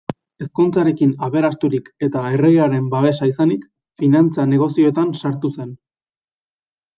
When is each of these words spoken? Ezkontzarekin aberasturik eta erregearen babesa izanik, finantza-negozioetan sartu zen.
Ezkontzarekin 0.43 1.09
aberasturik 1.27 1.91
eta 2.07 2.23
erregearen 2.37 2.87
babesa 2.95 3.29
izanik, 3.33 3.67
finantza-negozioetan 4.03 5.13
sartu 5.23 5.53
zen. 5.59 5.77